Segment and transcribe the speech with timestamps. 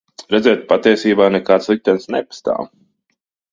[0.35, 2.67] Redziet, patiesībā nekāds liktenis nepastāv.